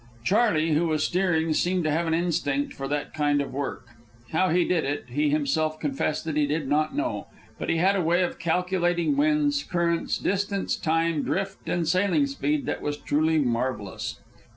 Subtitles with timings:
[0.23, 3.89] Charley, who was steering, seemed to have an instinct for that kind of work.
[4.31, 7.27] How he did it, he himself confessed that he did not know;
[7.59, 12.65] but he had a way of calculating winds, currents, distance, time, drift, and sailing speed
[12.65, 14.19] that was truly marvellous.